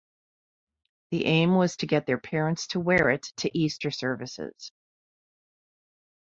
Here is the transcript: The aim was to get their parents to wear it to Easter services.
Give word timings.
The 1.11 1.25
aim 1.27 1.53
was 1.53 1.77
to 1.77 1.85
get 1.85 2.07
their 2.07 2.17
parents 2.17 2.65
to 2.69 2.79
wear 2.79 3.11
it 3.11 3.31
to 3.37 3.55
Easter 3.55 3.91
services. 3.91 4.71